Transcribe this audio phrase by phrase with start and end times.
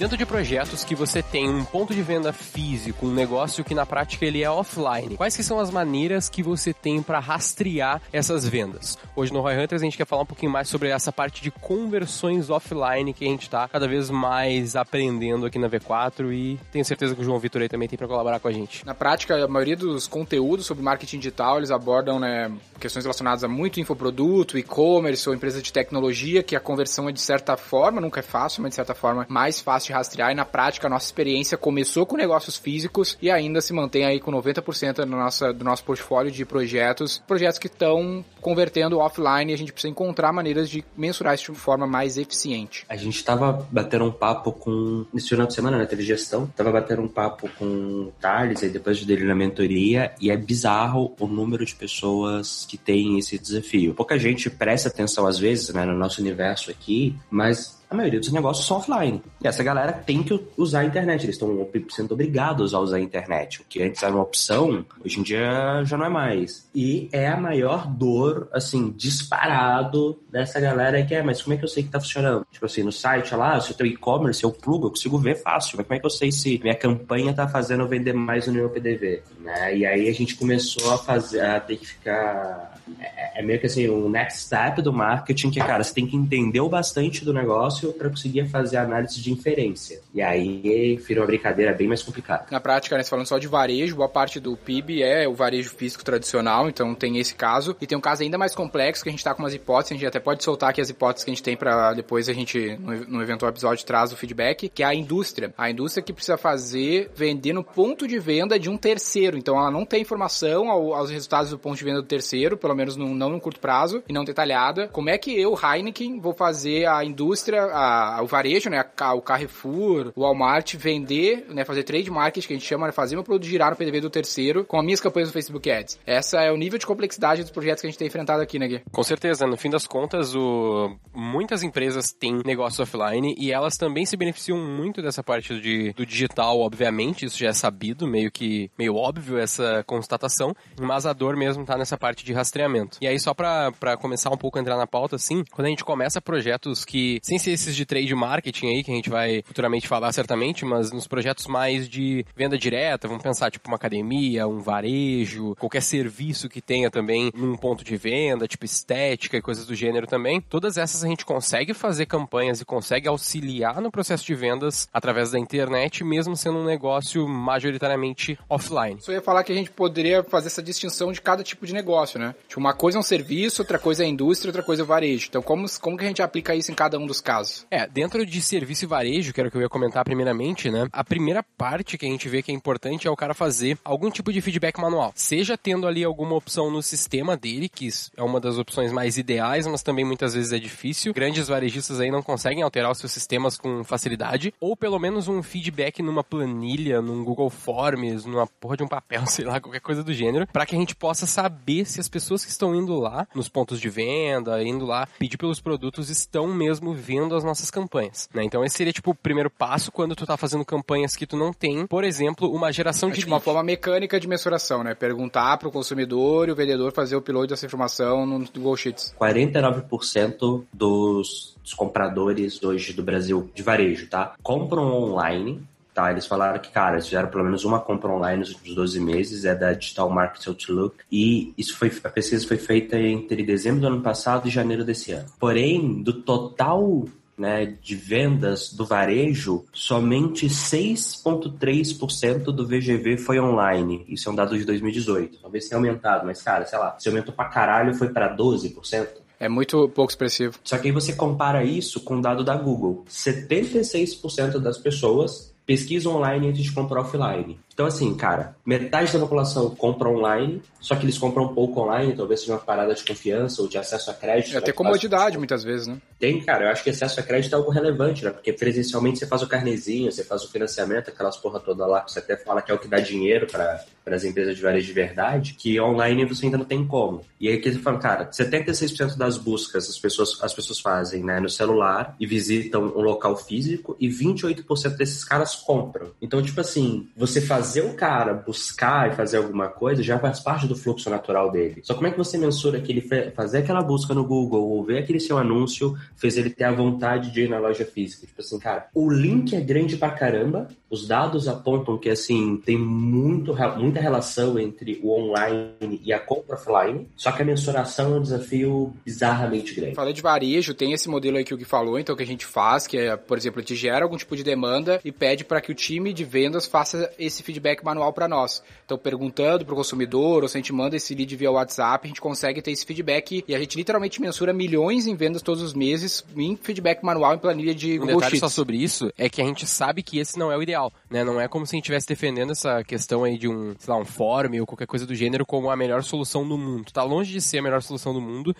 [0.00, 3.84] Dentro de projetos que você tem um ponto de venda físico, um negócio que na
[3.84, 8.48] prática ele é offline, quais que são as maneiras que você tem para rastrear essas
[8.48, 8.96] vendas?
[9.14, 11.50] Hoje no Roy Hunters a gente quer falar um pouquinho mais sobre essa parte de
[11.50, 16.82] conversões offline que a gente está cada vez mais aprendendo aqui na V4 e tenho
[16.82, 18.86] certeza que o João Vitor aí também tem para colaborar com a gente.
[18.86, 23.48] Na prática, a maioria dos conteúdos sobre marketing digital, eles abordam né, questões relacionadas a
[23.48, 28.20] muito infoproduto, e-commerce ou empresa de tecnologia, que a conversão é de certa forma, nunca
[28.20, 30.30] é fácil, mas de certa forma mais fácil de rastrear.
[30.30, 34.20] E na prática, a nossa experiência começou com negócios físicos e ainda se mantém aí
[34.20, 39.54] com 90% do nosso, do nosso portfólio de projetos, projetos que estão convertendo offline e
[39.54, 42.84] a gente precisa encontrar maneiras de mensurar isso de forma mais eficiente.
[42.88, 46.70] A gente estava batendo um papo com, nesse final de semana, né, teve gestão, tava
[46.70, 51.26] batendo um papo com o Thales, aí depois dele na mentoria, e é bizarro o
[51.26, 53.94] número de pessoas que tem esse desafio.
[53.94, 58.30] Pouca gente presta atenção às vezes, né, no nosso universo aqui, mas a maioria dos
[58.30, 59.20] negócios são offline.
[59.42, 63.00] E essa galera tem que usar a internet, eles estão sendo obrigados a usar a
[63.00, 63.60] internet.
[63.60, 66.68] O que antes era uma opção, hoje em dia já não é mais.
[66.72, 71.64] E é a maior dor, assim, disparado dessa galera que é, mas como é que
[71.64, 72.46] eu sei que tá funcionando?
[72.52, 75.76] Tipo assim, no site lá, se eu tenho e-commerce, eu plugo, eu consigo ver fácil,
[75.76, 78.70] mas como é que eu sei se minha campanha tá fazendo vender mais no meu
[78.70, 79.22] PDV?
[79.40, 79.78] Né?
[79.78, 83.66] E aí a gente começou a fazer, a ter que ficar é, é meio que
[83.66, 87.24] assim, o um next step do marketing, que, cara, você tem que entender o bastante
[87.24, 90.00] do negócio para conseguir fazer análise de inferência.
[90.14, 92.46] E aí vira uma brincadeira bem mais complicada.
[92.50, 96.04] Na prática, né, falando só de varejo, boa parte do PIB é o varejo físico
[96.04, 97.76] tradicional, então tem esse caso.
[97.80, 99.94] E tem um caso ainda mais complexo que a gente tá com umas hipóteses, a
[99.94, 102.78] gente até pode soltar aqui as hipóteses que a gente tem para depois a gente,
[102.78, 105.52] no, eventual episódio, traz o feedback, que é a indústria.
[105.56, 109.36] A indústria que precisa fazer, vender no ponto de venda de um terceiro.
[109.36, 112.74] Então ela não tem informação ao, aos resultados do ponto de venda do terceiro, pelo
[112.74, 114.88] menos no, não no curto prazo e não detalhada.
[114.88, 119.22] Como é que eu, Heineken, vou fazer a indústria, a, o varejo, né, a, o
[119.22, 123.24] Carrefour, o Walmart vender, né, fazer trade marketing, que a gente chama, né, fazer meu
[123.24, 125.98] produto girar no PDV do terceiro com as minhas campanhas no Facebook Ads.
[126.06, 128.68] Essa é o nível de complexidade dos projetos que a gente tem enfrentado aqui, né,
[128.68, 128.82] Gui?
[128.90, 129.46] Com certeza.
[129.46, 130.96] No fim das contas, o...
[131.14, 136.06] muitas empresas têm negócios offline e elas também se beneficiam muito dessa parte de, do
[136.06, 141.36] digital, obviamente, isso já é sabido, meio que meio óbvio essa constatação, mas a dor
[141.36, 142.59] mesmo tá nessa parte de rastreamento.
[143.00, 145.84] E aí, só pra começar um pouco a entrar na pauta, assim, quando a gente
[145.84, 149.88] começa projetos que, sem ser esses de trade marketing aí, que a gente vai futuramente
[149.88, 154.60] falar certamente, mas nos projetos mais de venda direta, vamos pensar, tipo, uma academia, um
[154.60, 159.74] varejo, qualquer serviço que tenha também num ponto de venda, tipo estética e coisas do
[159.74, 164.34] gênero também, todas essas a gente consegue fazer campanhas e consegue auxiliar no processo de
[164.34, 169.00] vendas através da internet, mesmo sendo um negócio majoritariamente offline.
[169.00, 172.18] Só ia falar que a gente poderia fazer essa distinção de cada tipo de negócio,
[172.18, 172.34] né?
[172.50, 175.28] Tipo, uma coisa é um serviço, outra coisa é indústria, outra coisa é varejo.
[175.28, 177.64] Então, como, como que a gente aplica isso em cada um dos casos?
[177.70, 180.88] É, dentro de serviço e varejo, que era o que eu ia comentar primeiramente, né?
[180.92, 184.10] A primeira parte que a gente vê que é importante é o cara fazer algum
[184.10, 185.12] tipo de feedback manual.
[185.14, 189.68] Seja tendo ali alguma opção no sistema dele, que é uma das opções mais ideais,
[189.68, 191.14] mas também muitas vezes é difícil.
[191.14, 194.52] Grandes varejistas aí não conseguem alterar os seus sistemas com facilidade.
[194.58, 199.24] Ou pelo menos um feedback numa planilha, num Google Forms, numa porra de um papel,
[199.30, 202.39] sei lá, qualquer coisa do gênero, para que a gente possa saber se as pessoas
[202.44, 206.92] que estão indo lá, nos pontos de venda, indo lá pedir pelos produtos, estão mesmo
[206.94, 208.44] vendo as nossas campanhas, né?
[208.44, 211.52] Então esse seria tipo o primeiro passo quando tu tá fazendo campanhas que tu não
[211.52, 214.94] tem, por exemplo, uma geração é de tipo uma forma mecânica de mensuração, né?
[214.94, 219.14] Perguntar pro consumidor e o vendedor fazer o upload dessa informação no Google Sheets.
[219.20, 224.34] 49% dos, dos compradores hoje do Brasil de varejo, tá?
[224.42, 225.62] Compram online
[226.00, 228.98] Tá, eles falaram que, cara, eles fizeram pelo menos uma compra online nos últimos 12
[229.00, 233.82] meses, é da Digital Market Outlook, e isso foi, a pesquisa foi feita entre dezembro
[233.82, 235.26] do ano passado e janeiro desse ano.
[235.38, 237.04] Porém, do total
[237.36, 244.06] né, de vendas do varejo, somente 6,3% do VGV foi online.
[244.08, 245.38] Isso é um dado de 2018.
[245.42, 249.06] Talvez tenha aumentado, mas, cara, sei lá, se aumentou pra caralho, foi para 12%.
[249.38, 250.58] É muito pouco expressivo.
[250.64, 253.04] Só que aí você compara isso com o dado da Google.
[253.08, 257.56] 76% das pessoas pesquisa online antes de comprar offline.
[257.80, 262.14] Então, assim, cara, metade da população compra online, só que eles compram um pouco online,
[262.14, 264.54] talvez seja uma parada de confiança ou de acesso a crédito.
[264.54, 265.96] É até comodidade, muitas vezes, né?
[266.18, 268.32] Tem, cara, eu acho que acesso a crédito é algo relevante, né?
[268.32, 272.12] Porque presencialmente você faz o carnezinho, você faz o financiamento, aquelas porra toda lá que
[272.12, 274.92] você até fala que é o que dá dinheiro para as empresas de varejo de
[274.92, 277.24] verdade, que online você ainda não tem como.
[277.40, 281.40] E aí que você fala, cara, 76% das buscas as pessoas, as pessoas fazem né,
[281.40, 286.10] no celular e visitam um local físico e 28% desses caras compram.
[286.20, 290.66] Então, tipo assim, você fazer o cara buscar e fazer alguma coisa já faz parte
[290.66, 291.80] do fluxo natural dele.
[291.84, 294.98] Só como é que você mensura que ele fazer aquela busca no Google ou ver
[294.98, 298.26] aquele seu anúncio fez ele ter a vontade de ir na loja física?
[298.26, 302.76] Tipo assim, cara, o link é grande pra caramba, os dados apontam que, assim, tem
[302.76, 308.18] muito, muita relação entre o online e a compra offline, só que a mensuração é
[308.18, 309.94] um desafio bizarramente grande.
[309.94, 312.44] Falei de varejo, tem esse modelo aí que o Gui falou, então que a gente
[312.44, 315.70] faz, que é, por exemplo, gente gera algum tipo de demanda e pede para que
[315.70, 318.62] o time de vendas faça esse feedback manual para nós.
[318.84, 322.08] Então, perguntando para o consumidor, ou se a gente manda esse lead via WhatsApp, a
[322.08, 325.74] gente consegue ter esse feedback e a gente literalmente mensura milhões em vendas todos os
[325.74, 328.40] meses em feedback manual em planilha de um Google detalhe Sheets.
[328.40, 331.24] só sobre isso é que a gente sabe que esse não é o ideal, né?
[331.24, 334.00] Não é como se a gente estivesse defendendo essa questão aí de um, sei lá,
[334.00, 336.92] um form ou qualquer coisa do gênero como a melhor solução do mundo.
[336.92, 338.54] Tá longe de ser a melhor solução do mundo.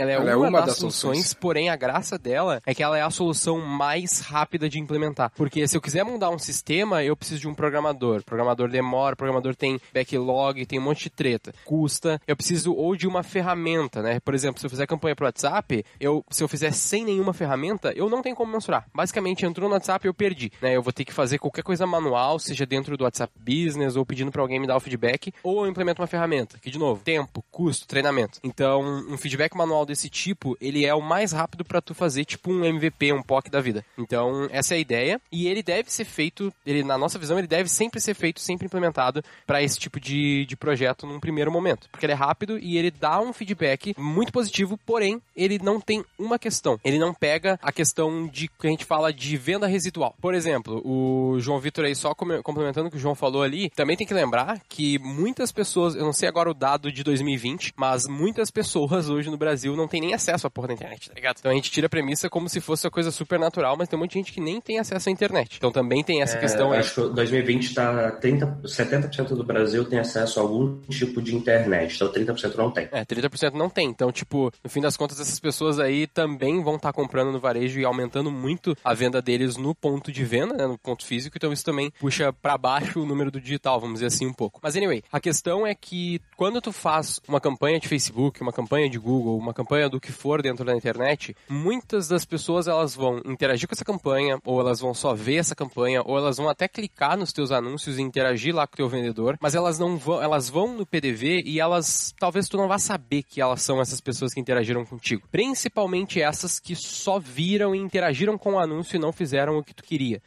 [0.00, 1.34] Ela é, Ela é uma, uma das, das soluções, soluções.
[1.34, 5.30] porém a graça dela é que ela é a solução mais rápida de implementar.
[5.36, 8.20] Porque se eu quiser mudar um sistema, eu preciso de um programador.
[8.20, 11.52] O programador demora, o programador tem backlog, tem um monte de treta.
[11.64, 12.20] Custa.
[12.26, 14.20] Eu preciso ou de uma ferramenta, né?
[14.20, 17.92] Por exemplo, se eu fizer campanha pro WhatsApp, eu, se eu fizer sem nenhuma ferramenta,
[17.94, 18.86] eu não tenho como mensurar.
[18.94, 20.50] Basicamente, entrou no WhatsApp, eu perdi.
[20.60, 20.76] Né?
[20.76, 24.30] Eu vou ter que fazer qualquer coisa manual, seja dentro do WhatsApp Business ou pedindo
[24.30, 27.44] para alguém me dar o feedback, ou eu implemento uma ferramenta, que de novo, tempo,
[27.50, 28.38] custo, treinamento.
[28.42, 32.50] Então, um feedback manual desse tipo, ele é o mais rápido para tu fazer tipo
[32.50, 33.84] um MVP, um POC da vida.
[33.98, 37.46] Então, essa é a ideia e ele deve ser feito, ele na nossa visão, ele
[37.46, 41.88] deve sempre ser feito, sempre implementado para esse tipo de, de projeto num primeiro momento,
[41.90, 46.04] porque ele é rápido e ele dá um feedback muito positivo, porém, ele não tem
[46.18, 46.78] uma questão.
[46.84, 50.14] Ele não pega a questão de que a gente fala de venda residual.
[50.20, 53.96] Por exemplo, o João Vitor aí só complementando o que o João falou ali, também
[53.96, 58.06] tem que lembrar que muitas pessoas, eu não sei agora o dado de 2020, mas
[58.06, 61.36] muitas pessoas hoje no Brasil não têm nem acesso à porra da internet, tá ligado?
[61.40, 63.96] Então a gente tira a premissa como se fosse uma coisa super natural, mas tem
[63.98, 65.56] um monte de gente que nem tem acesso à internet.
[65.56, 66.80] Então também tem essa questão É, aí.
[66.80, 71.94] acho que 2020 tá 30, 70% do Brasil tem acesso a algum tipo de internet,
[71.96, 72.88] então 30% não tem.
[72.92, 73.88] É, 30% não tem.
[73.88, 77.80] Então, tipo, no fim das contas, essas pessoas aí também vão estar comprando no varejo
[77.80, 81.36] e aumentando muito a venda deles no ponto de venda, né, no ponto físico.
[81.36, 84.60] Então, isso também puxa pra baixo o número do digital, vamos dizer assim, um pouco.
[84.62, 88.88] Mas, anyway, a questão é que quando tu faz uma campanha de Facebook, uma campanha
[88.88, 93.20] de Google, uma campanha do que for dentro da internet, muitas das pessoas elas vão
[93.24, 96.66] interagir com essa campanha, ou elas vão só ver essa campanha, ou elas vão até
[96.66, 100.20] clicar nos teus anúncios e interagir lá com o teu vendedor, mas elas não vão,
[100.22, 104.00] elas vão no PDV e elas talvez tu não vá saber que elas são essas
[104.00, 105.22] pessoas que interagiram contigo.
[105.30, 109.74] Principalmente essas que só viram e interagiram com o anúncio e não fizeram o que
[109.74, 110.20] tu queria.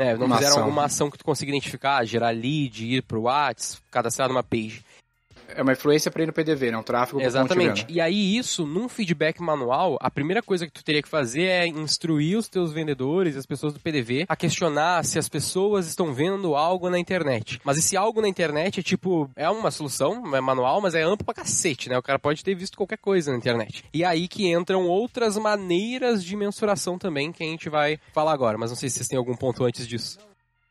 [0.00, 0.64] É, não Uma fizeram ação.
[0.64, 4.82] alguma ação que tu consiga identificar, gerar lead, ir pro WhatsApp, cadastrar numa page.
[5.54, 6.78] É uma influência para ir no PDV, né?
[6.78, 7.86] Um tráfego Exatamente.
[7.88, 11.66] E aí, isso, num feedback manual, a primeira coisa que tu teria que fazer é
[11.66, 16.54] instruir os teus vendedores, as pessoas do PDV, a questionar se as pessoas estão vendo
[16.54, 17.60] algo na internet.
[17.64, 21.24] Mas esse algo na internet é tipo, é uma solução, é manual, mas é amplo
[21.24, 21.98] pra cacete, né?
[21.98, 23.84] O cara pode ter visto qualquer coisa na internet.
[23.92, 28.56] E aí que entram outras maneiras de mensuração também, que a gente vai falar agora.
[28.58, 30.18] Mas não sei se vocês têm algum ponto antes disso.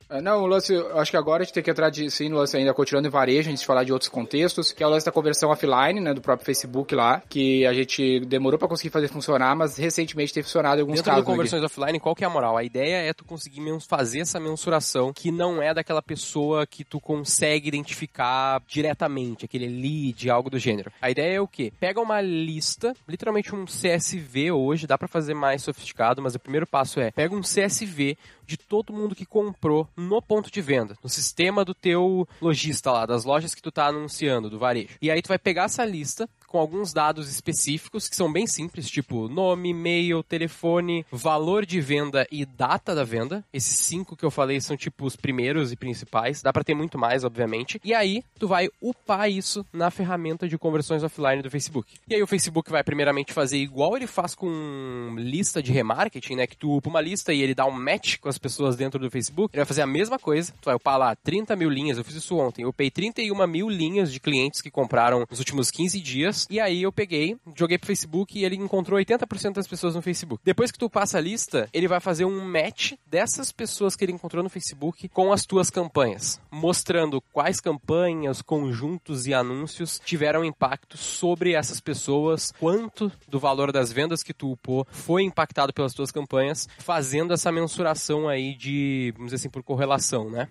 [0.09, 2.37] É, Não, o lance, acho que agora a gente tem que entrar de, sim, no
[2.37, 5.05] lance ainda continuando em varejo, antes de falar de outros contextos, que é o lance
[5.05, 9.07] da conversão offline, né, do próprio Facebook lá, que a gente demorou pra conseguir fazer
[9.07, 11.25] funcionar, mas recentemente tem funcionado em alguns Dentro casos.
[11.25, 11.31] Gui?
[11.31, 12.57] conversões offline, qual que é a moral?
[12.57, 16.99] A ideia é tu conseguir fazer essa mensuração que não é daquela pessoa que tu
[16.99, 20.91] consegue identificar diretamente, aquele lead, algo do gênero.
[21.01, 21.71] A ideia é o quê?
[21.79, 26.65] Pega uma lista, literalmente um CSV hoje, dá pra fazer mais sofisticado, mas o primeiro
[26.65, 28.17] passo é, pega um CSV
[28.49, 33.05] de todo mundo que comprou no ponto de venda, no sistema do teu lojista lá,
[33.05, 34.97] das lojas que tu tá anunciando, do varejo.
[35.01, 38.89] E aí tu vai pegar essa lista com alguns dados específicos que são bem simples,
[38.89, 43.45] tipo nome, e-mail, telefone, valor de venda e data da venda.
[43.53, 46.41] Esses cinco que eu falei são tipo os primeiros e principais.
[46.41, 47.79] Dá pra ter muito mais, obviamente.
[47.83, 51.93] E aí tu vai upar isso na ferramenta de conversões offline do Facebook.
[52.09, 56.47] E aí o Facebook vai primeiramente fazer igual ele faz com lista de remarketing, né?
[56.47, 59.11] Que tu upa uma lista e ele dá um match com as pessoas dentro do
[59.11, 59.53] Facebook.
[59.53, 60.51] Ele vai fazer a mesma coisa.
[60.59, 61.97] Tu vai upar lá 30 mil linhas.
[61.97, 62.63] Eu fiz isso ontem.
[62.63, 66.47] Eu upei 31 mil linhas de clientes que compraram nos últimos 15 dias pessoas.
[66.49, 70.41] E aí eu peguei, joguei pro Facebook e ele encontrou 80% das pessoas no Facebook.
[70.45, 74.11] Depois que tu passa a lista, ele vai fazer um match dessas pessoas que ele
[74.11, 80.97] encontrou no Facebook com as tuas campanhas, mostrando quais campanhas, conjuntos e anúncios tiveram impacto
[80.97, 86.11] sobre essas pessoas, quanto do valor das vendas que tu upou foi impactado pelas tuas
[86.11, 90.47] campanhas, fazendo essa mensuração aí de, vamos dizer assim, por correlação, né?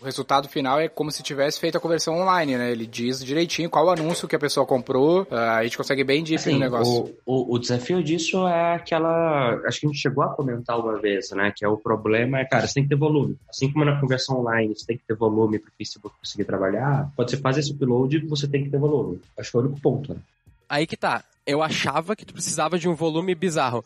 [0.00, 2.70] O resultado final é como se tivesse feito a conversão online, né?
[2.70, 6.34] Ele diz direitinho qual anúncio que a pessoa comprou, ah, a gente consegue bem deep
[6.36, 7.14] Assim, no negócio.
[7.24, 9.54] O, o, o desafio disso é aquela.
[9.66, 11.52] Acho que a gente chegou a comentar uma vez, né?
[11.56, 13.36] Que é o problema é, cara, você tem que ter volume.
[13.48, 17.10] Assim como na conversão online você tem que ter volume para o Facebook conseguir trabalhar,
[17.14, 19.20] quando você faz esse upload, você tem que ter volume.
[19.38, 20.20] Acho que é o único ponto, né?
[20.68, 21.22] Aí que tá.
[21.46, 23.84] Eu achava que tu precisava de um volume bizarro.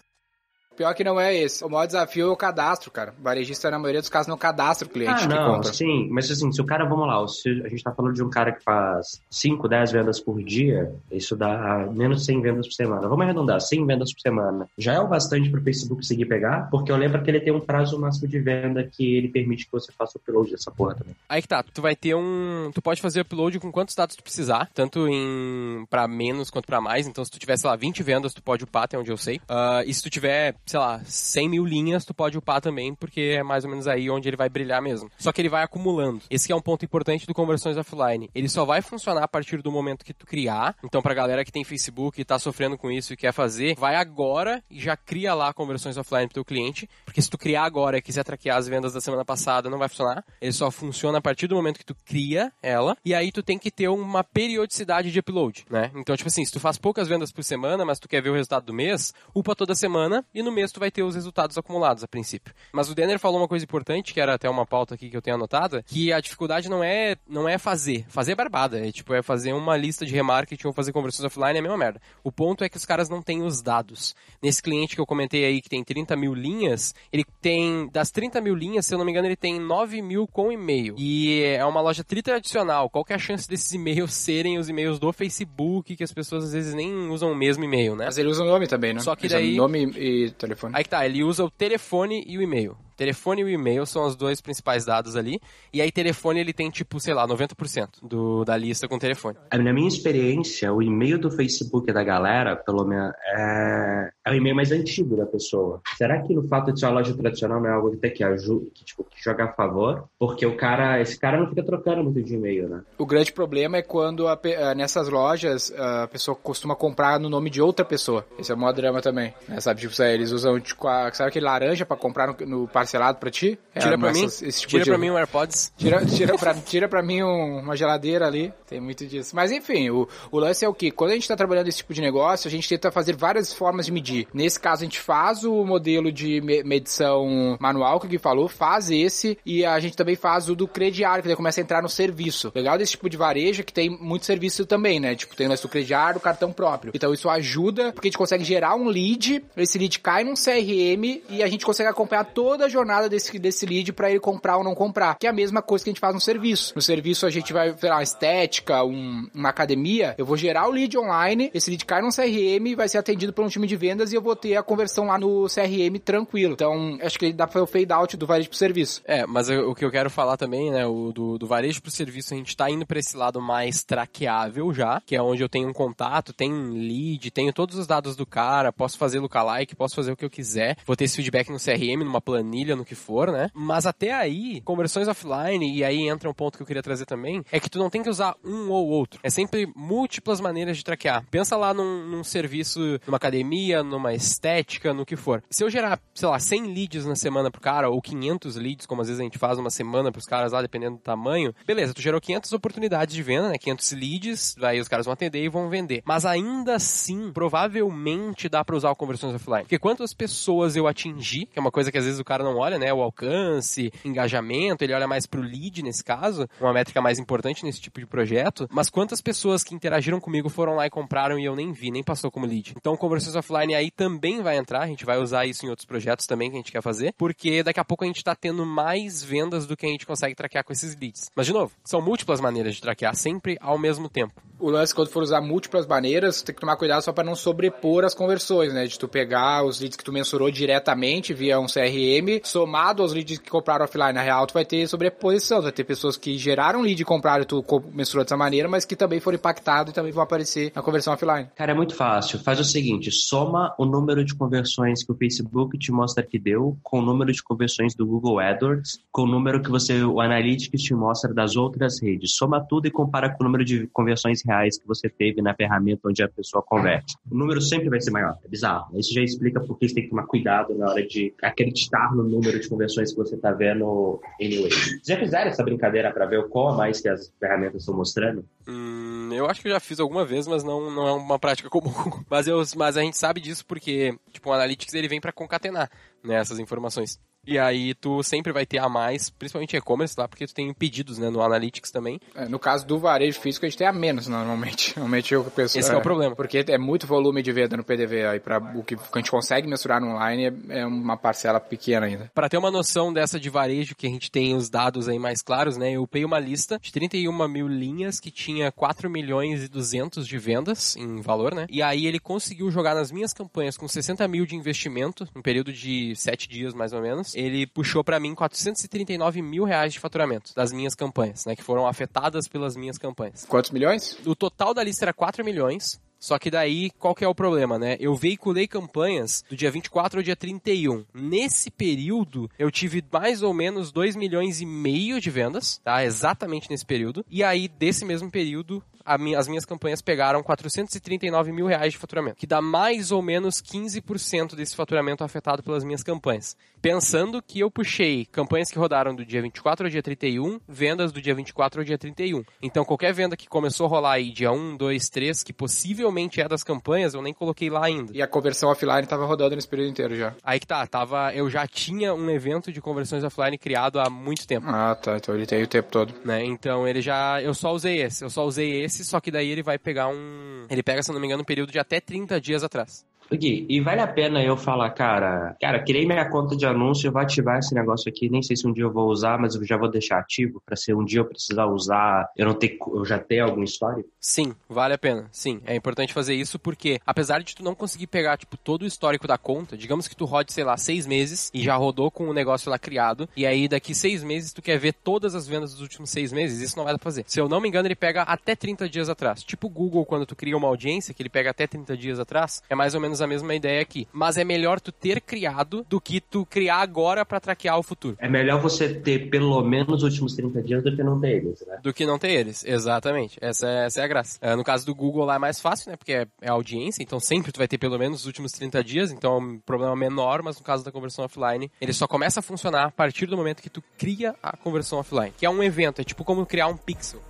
[0.79, 1.65] Pior que não é esse.
[1.65, 3.13] O maior desafio é o cadastro, cara.
[3.19, 5.73] O varejista, na maioria dos casos, não cadastra o cliente Ah, não, compra.
[5.73, 8.31] sim, mas assim, se o cara, vamos lá, se a gente tá falando de um
[8.31, 12.75] cara que faz 5, 10 vendas por dia, isso dá menos de 100 vendas por
[12.75, 13.09] semana.
[13.09, 14.69] Vamos arredondar, 100 vendas por semana.
[14.79, 17.59] Já é o bastante pro Facebook conseguir pegar, porque eu lembro que ele tem um
[17.59, 21.17] prazo máximo de venda que ele permite que você faça o upload dessa porra também.
[21.29, 22.71] Aí que tá, tu vai ter um.
[22.73, 26.81] Tu pode fazer upload com quantos dados tu precisar, tanto em para menos quanto pra
[26.81, 27.09] mais.
[27.09, 29.41] Então, se tu tiver, sei lá, 20 vendas, tu pode upar, até onde eu sei.
[29.49, 33.37] Ah, e se tu tiver, sei lá, 100 mil linhas, tu pode upar também, porque
[33.39, 35.11] é mais ou menos aí onde ele vai brilhar mesmo.
[35.19, 36.23] Só que ele vai acumulando.
[36.31, 38.31] Esse é um ponto importante do conversões offline.
[38.35, 40.77] Ele só vai funcionar a partir do momento que tu criar.
[40.85, 43.97] Então, pra galera que tem Facebook e tá sofrendo com isso e quer fazer, vai
[43.97, 46.89] agora e já cria lá conversões offline pro teu cliente.
[47.05, 49.89] Porque se tu criar agora e quiser traquear as vendas da semana passada, não vai
[49.89, 50.25] funcionar.
[50.41, 52.97] Ele só funciona a partir do momento que tu cria ela.
[53.05, 55.91] E aí tu tem que ter uma periodicidade de upload, né?
[55.95, 58.35] Então, tipo assim, se tu faz poucas vendas por semana, mas tu quer ver o
[58.35, 62.03] resultado do mês, upa toda semana e no mês tu vai ter os resultados acumulados
[62.05, 62.53] a princípio.
[62.73, 65.23] Mas o Denner falou uma coisa importante, que era até uma pauta aqui que eu
[65.23, 68.05] tenho anotada, que a dificuldade não é não é fazer.
[68.09, 68.87] Fazer é barbada.
[68.87, 71.79] É tipo, é fazer uma lista de remarketing ou fazer conversões offline é a mesma
[71.79, 72.01] merda.
[72.25, 74.15] O ponto é que os caras não têm os dados.
[74.43, 78.41] Nesse cliente que eu comentei aí, que tem 30 mil linhas, ele tem, das 30
[78.41, 80.95] mil linhas, se eu não me engano, ele tem 9 mil com e-mail.
[80.99, 82.89] E é uma loja tritradicional.
[82.91, 86.45] Qual que é a chance desses e-mails serem os e-mails do Facebook, que as pessoas
[86.45, 88.05] às vezes nem usam o mesmo e-mail, né?
[88.07, 89.01] Mas ele usa o nome também, né?
[89.01, 90.75] Só que daí- Nome e telefone.
[90.77, 92.77] Aí que tá, ele usa o telefone e o e-mail.
[92.99, 95.41] Telefone e o e-mail são os dois principais dados ali.
[95.73, 99.39] E aí, telefone, ele tem, tipo, sei lá, 90% do, da lista com telefone.
[99.53, 104.57] Na minha experiência, o e-mail do Facebook da galera, pelo menos, é, é o e-mail
[104.57, 105.81] mais antigo da pessoa.
[105.97, 108.85] Será que no fato de ser uma loja tradicional não é algo que tem que,
[108.85, 110.09] tipo, que joga a favor?
[110.19, 112.83] Porque o cara, esse cara não fica trocando muito de e-mail, né?
[112.99, 117.49] O grande problema é quando a ah, nessas lojas a pessoa costuma comprar no nome
[117.49, 118.27] de outra pessoa.
[118.39, 119.33] Esse é o maior drama também.
[119.49, 119.61] né?
[119.61, 123.31] Sabe, tipo, eles usam, tipo, a- sabe aquele laranja pra comprar no, no parcelado pra
[123.31, 123.59] ti?
[123.75, 125.73] É, Tira pra mim, nessas- esse tipo tira de- pra mim um AirPods.
[125.77, 129.37] Tira, tira, pra, tira pra mim um- uma geladeira ali, tem muito disso.
[129.37, 130.91] Mas enfim, o, o lance é o que?
[130.91, 133.87] Quando a gente tá trabalhando esse tipo de negócio, a gente tenta fazer várias formas
[133.87, 134.27] de medir.
[134.33, 138.49] Nesse caso, a gente faz o modelo de me- medição manual que o Gui falou,
[138.49, 141.83] faz esse, e a gente também faz o do crediário, que daí começa a entrar
[141.83, 142.51] no serviço.
[142.55, 145.15] Legal desse tipo de varejo é que tem muito serviço também, né?
[145.15, 146.93] Tipo, tem o lance do crediário, o cartão próprio.
[146.95, 151.23] Então isso ajuda, porque a gente consegue gerar um lead, esse lead cai num CRM
[151.29, 154.65] e a gente consegue acompanhar toda a jornada desse, desse lead pra ele comprar ou
[154.65, 155.17] não comprar.
[155.19, 156.73] Que é a mesma coisa que a gente faz no serviço.
[156.75, 160.69] No serviço a gente vai, sei lá, uma estética, um- uma academia, eu vou gerar
[160.69, 163.77] o lead online, esse lead cai num CRM, vai ser atendido por um time de
[163.77, 166.53] vendas e eu vou ter a conversão lá no CRM tranquilo.
[166.55, 169.03] Então, acho que dá fazer o fade out do varejo pro serviço.
[169.05, 172.35] É, mas o que eu quero falar também, né, o do, do varejo pro serviço,
[172.35, 175.69] a gente tá indo pra esse lado mais traqueável já, que é onde eu tenho
[175.69, 180.13] um contato, tenho lead, tenho todos os dados do cara, posso fazer lookalike, posso fazer
[180.13, 183.31] o que eu quiser, vou ter esse feedback no CRM, numa planilha, no que for,
[183.31, 183.51] né?
[183.55, 187.43] Mas até aí, conversões offline, e aí entra um ponto que eu queria trazer também,
[187.51, 189.21] é que tu não tem que usar um ou outro.
[189.23, 191.25] É sempre múltiplas maneiras de traquear.
[191.31, 195.43] Pensa lá num, num serviço, numa academia, numa estética, no que for.
[195.51, 199.03] Se eu gerar, sei lá, 100 leads na semana pro cara, ou 500 leads, como
[199.03, 202.03] às vezes a gente faz uma semana pros caras lá, dependendo do tamanho, beleza, tu
[202.03, 203.59] gerou 500 oportunidades de venda, né?
[203.59, 206.03] 500 leads, aí os caras vão atender e vão vender.
[206.05, 209.63] Mas ainda assim, provavelmente dá pra usar o conversões offline.
[209.63, 212.48] Porque quantas pessoas eu atingi, que é uma coisa que às vezes o cara não
[212.57, 212.93] olha, né?
[212.93, 217.81] O alcance, engajamento, ele olha mais pro lead nesse caso, uma métrica mais importante nesse
[217.81, 218.69] tipo de projeto.
[218.71, 222.03] Mas quantas pessoas que interagiram comigo foram lá e compraram e eu nem vi, nem
[222.03, 222.75] passou como lead.
[222.77, 226.27] Então, conversões offline aí também vai entrar, a gente vai usar isso em outros projetos
[226.27, 229.23] também que a gente quer fazer, porque daqui a pouco a gente tá tendo mais
[229.23, 231.31] vendas do que a gente consegue traquear com esses leads.
[231.35, 234.41] Mas, de novo, são múltiplas maneiras de traquear, sempre ao mesmo tempo.
[234.61, 238.05] O lance, quando for usar múltiplas maneiras, tem que tomar cuidado só para não sobrepor
[238.05, 238.87] as conversões, né?
[238.87, 243.39] De tu pegar os leads que tu mensurou diretamente via um CRM, somado aos leads
[243.39, 244.13] que compraram offline.
[244.13, 247.43] Na real, tu vai ter sobreposição, tu vai ter pessoas que geraram lead e compraram
[247.43, 250.83] e tu mensurou dessa maneira, mas que também foram impactados e também vão aparecer na
[250.83, 251.49] conversão offline.
[251.57, 252.39] Cara, é muito fácil.
[252.39, 256.77] Faz o seguinte, soma o número de conversões que o Facebook te mostra que deu
[256.83, 260.83] com o número de conversões do Google AdWords, com o número que você, o Analytics
[260.83, 262.35] te mostra das outras redes.
[262.35, 266.09] Soma tudo e compara com o número de conversões reais que você teve na ferramenta
[266.09, 267.17] onde a pessoa converte.
[267.31, 268.37] O número sempre vai ser maior.
[268.45, 268.99] É bizarro.
[268.99, 272.25] Isso já explica por que você tem que tomar cuidado na hora de acreditar no
[272.29, 274.71] número de conversões que você está vendo anyway.
[275.05, 278.45] Já fizeram essa brincadeira para ver o qual a mais que as ferramentas estão mostrando?
[278.69, 281.71] Hum, eu acho que eu já fiz alguma vez, mas não, não é uma prática
[281.71, 281.89] comum.
[282.29, 285.91] Mas, eu, mas a gente sabe disso porque, tipo, o Analytics ele vem para concatenar
[286.23, 287.19] né, essas informações.
[287.49, 291.17] E aí tu sempre vai ter a mais, principalmente e-commerce lá, porque tu tem pedidos,
[291.17, 292.21] né, no Analytics também.
[292.35, 294.93] É, no caso do varejo físico, a gente tem a menos normalmente.
[294.99, 295.79] Normalmente eu penso.
[295.79, 296.37] Esse é, é, o problema.
[296.37, 299.67] Porque é muito volume de venda no PDV aí para o que a gente consegue
[299.67, 302.31] mensurar no online é, é uma parcela pequena ainda.
[302.35, 305.41] Para ter uma noção dessa de varejo que a gente tem os dados aí mais
[305.41, 309.69] claros, né, eu peguei uma lista de 31 mil linhas que tinha 4 milhões e
[309.69, 311.67] 200 de vendas em valor, né?
[311.71, 315.73] E aí ele conseguiu jogar nas minhas campanhas com 60 mil de investimento, um período
[315.73, 320.55] de 7 dias mais ou menos ele puxou para mim 439 mil reais de faturamento
[320.55, 321.55] das minhas campanhas, né?
[321.55, 323.45] Que foram afetadas pelas minhas campanhas.
[323.47, 324.19] Quantos milhões?
[324.27, 326.01] O total da lista era 4 milhões.
[326.19, 327.97] Só que daí, qual que é o problema, né?
[328.01, 331.05] Eu veiculei campanhas do dia 24 ao dia 31.
[331.15, 336.05] Nesse período, eu tive mais ou menos 2 milhões e meio de vendas, tá?
[336.05, 337.25] Exatamente nesse período.
[337.31, 338.83] E aí, desse mesmo período,
[339.17, 343.63] minha, as minhas campanhas pegaram 439 mil reais de faturamento, que dá mais ou menos
[343.63, 346.57] 15% desse faturamento afetado pelas minhas campanhas.
[346.83, 351.21] Pensando que eu puxei campanhas que rodaram do dia 24 ao dia 31, vendas do
[351.21, 352.45] dia 24 ao dia 31.
[352.63, 356.49] Então, qualquer venda que começou a rolar aí dia 1, 2, 3, que possivelmente é
[356.49, 358.13] das campanhas, eu nem coloquei lá ainda.
[358.15, 360.35] E a conversão offline estava rodando nesse período inteiro já.
[360.43, 364.47] Aí que tá, tava, eu já tinha um evento de conversões offline criado há muito
[364.47, 364.67] tempo.
[364.69, 366.15] Ah, tá, então ele tem o tempo todo.
[366.25, 366.45] Né?
[366.45, 369.63] Então ele já, eu só usei esse, eu só usei esse só que daí ele
[369.63, 370.67] vai pegar um.
[370.69, 373.05] Ele pega, se não me engano, um período de até 30 dias atrás.
[373.37, 377.13] Gui, e vale a pena eu falar, cara, cara, criei minha conta de anúncio, eu
[377.13, 379.65] vou ativar esse negócio aqui, nem sei se um dia eu vou usar, mas eu
[379.65, 383.05] já vou deixar ativo para se um dia eu precisar usar, eu não ter, eu
[383.05, 384.09] já ter algum histórico?
[384.21, 385.29] Sim, vale a pena.
[385.31, 388.87] Sim, é importante fazer isso porque apesar de tu não conseguir pegar tipo todo o
[388.87, 392.29] histórico da conta, digamos que tu rode, sei lá, seis meses e já rodou com
[392.29, 395.73] o negócio lá criado, e aí daqui seis meses tu quer ver todas as vendas
[395.73, 397.25] dos últimos seis meses, isso não vai dar pra fazer.
[397.27, 399.43] Se eu não me engano, ele pega até 30 dias atrás.
[399.43, 402.63] Tipo o Google quando tu cria uma audiência, que ele pega até 30 dias atrás,
[402.69, 404.07] é mais ou menos a mesma ideia aqui.
[404.13, 408.17] Mas é melhor tu ter criado do que tu criar agora para traquear o futuro.
[408.19, 411.65] É melhor você ter pelo menos os últimos 30 dias do que não ter eles,
[411.67, 411.79] né?
[411.83, 413.39] Do que não ter eles, exatamente.
[413.41, 414.39] Essa é, essa é a graça.
[414.41, 415.97] É, no caso do Google lá é mais fácil, né?
[415.97, 419.13] Porque é, é audiência, então sempre tu vai ter pelo menos os últimos 30 dias,
[419.13, 422.43] então é um problema menor, mas no caso da conversão offline, ele só começa a
[422.43, 426.01] funcionar a partir do momento que tu cria a conversão offline, que é um evento,
[426.01, 427.21] é tipo como criar um pixel.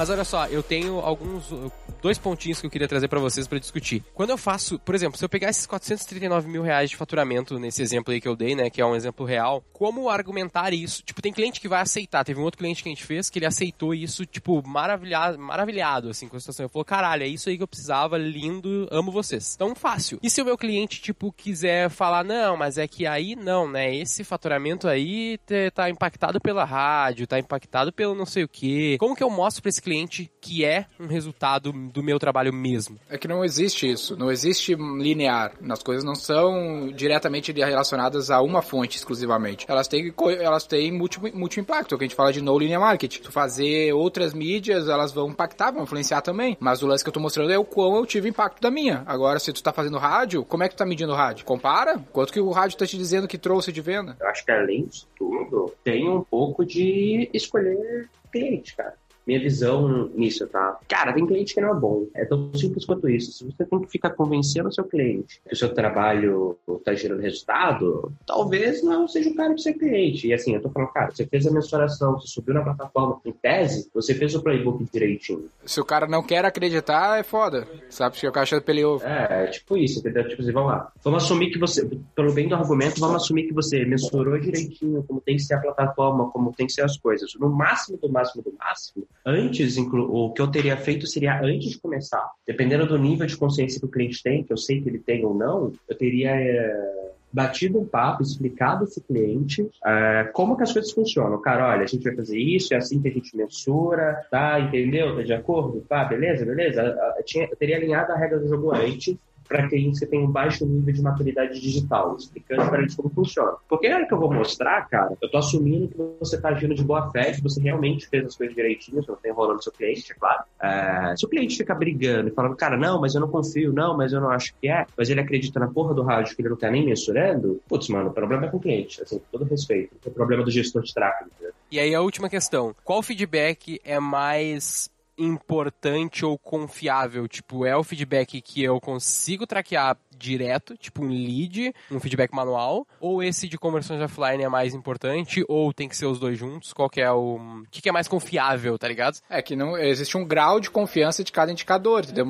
[0.00, 1.52] Mas olha só, eu tenho alguns
[2.00, 4.02] dois pontinhos que eu queria trazer para vocês para discutir.
[4.14, 7.82] Quando eu faço, por exemplo, se eu pegar esses 439 mil reais de faturamento nesse
[7.82, 11.02] exemplo aí que eu dei, né, que é um exemplo real, como argumentar isso?
[11.02, 12.24] Tipo, tem cliente que vai aceitar.
[12.24, 16.08] Teve um outro cliente que a gente fez que ele aceitou isso, tipo, maravilhado, maravilhado,
[16.08, 16.64] assim, com a situação.
[16.64, 19.54] Ele falou, caralho, é isso aí que eu precisava, lindo, amo vocês.
[19.54, 20.18] Então, fácil.
[20.22, 23.94] E se o meu cliente, tipo, quiser falar, não, mas é que aí não, né,
[23.94, 25.38] esse faturamento aí
[25.74, 28.96] tá impactado pela rádio, tá impactado pelo não sei o que.
[28.98, 32.98] Como que eu mostro para esse cliente que é um resultado do meu trabalho mesmo.
[33.08, 35.52] É que não existe isso, não existe linear.
[35.68, 39.66] As coisas não são diretamente relacionadas a uma fonte exclusivamente.
[39.68, 43.22] Elas têm, elas têm múltiplo, múltiplo impacto, que a gente fala de no linear marketing.
[43.22, 46.56] Tu fazer outras mídias, elas vão impactar, vão influenciar também.
[46.60, 49.02] Mas o lance que eu tô mostrando é o quão eu tive impacto da minha.
[49.06, 51.44] Agora, se tu tá fazendo rádio, como é que tu tá medindo o rádio?
[51.44, 51.98] Compara?
[52.12, 54.16] Quanto que o rádio tá te dizendo que trouxe de venda?
[54.20, 58.99] Eu acho que além disso tudo, tem um pouco de escolher cliente, cara
[59.30, 60.78] minha visão nisso, tá?
[60.88, 62.06] Cara, tem cliente que não é bom.
[62.14, 63.32] É tão simples quanto isso.
[63.32, 67.20] Se você tem que ficar convencendo o seu cliente que o seu trabalho tá gerando
[67.20, 70.26] resultado, talvez não seja o cara de ser cliente.
[70.26, 73.32] E assim, eu tô falando, cara, você fez a mensuração, você subiu na plataforma em
[73.32, 75.48] tese, você fez o playbook direitinho.
[75.64, 77.66] Se o cara não quer acreditar, é foda.
[77.88, 78.14] Sabe?
[78.14, 79.04] Porque o caixa do pele ovo.
[79.04, 80.28] É, é tipo isso, entendeu?
[80.28, 80.92] Tipo assim, vamos lá.
[81.04, 85.20] Vamos assumir que você, pelo bem do argumento, vamos assumir que você mensurou direitinho como
[85.20, 87.34] tem que ser a plataforma, como tem que ser as coisas.
[87.38, 91.80] No máximo do máximo do máximo, antes, o que eu teria feito seria antes de
[91.80, 92.26] começar.
[92.46, 95.24] Dependendo do nível de consciência que o cliente tem, que eu sei que ele tem
[95.24, 100.72] ou não, eu teria é, batido um papo, explicado esse cliente é, como que as
[100.72, 101.40] coisas funcionam.
[101.40, 104.58] Cara, olha, a gente vai fazer isso, é assim que a gente mensura, tá?
[104.58, 105.16] Entendeu?
[105.16, 105.80] Tá de acordo?
[105.88, 106.82] Tá, beleza, beleza.
[107.16, 109.16] Eu, tinha, eu teria alinhado a regra do jogo antes
[109.50, 113.54] para quem você tem um baixo nível de maturidade digital, explicando para eles como funciona.
[113.68, 116.72] Porque na hora que eu vou mostrar, cara, eu tô assumindo que você está agindo
[116.72, 119.72] de boa fé, que você realmente fez as coisas direitinho, você não tá enrolando seu
[119.72, 120.44] cliente, é claro.
[120.62, 123.96] É, se o cliente fica brigando e falando, cara, não, mas eu não confio, não,
[123.96, 126.50] mas eu não acho que é, mas ele acredita na porra do rádio que ele
[126.50, 129.50] não tá nem mensurando, putz, mano, o problema é com o cliente, assim, com todo
[129.50, 129.96] respeito.
[130.06, 131.28] O problema do gestor de tráfego.
[131.40, 131.50] Né?
[131.72, 134.88] E aí a última questão, qual feedback é mais
[135.20, 137.28] importante ou confiável?
[137.28, 142.86] Tipo, é o feedback que eu consigo traquear direto, tipo um lead, um feedback manual,
[143.00, 146.72] ou esse de conversões offline é mais importante, ou tem que ser os dois juntos?
[146.72, 147.36] Qual que é o...
[147.36, 149.18] o que, que é mais confiável, tá ligado?
[149.28, 152.26] É que não existe um grau de confiança de cada indicador, entendeu?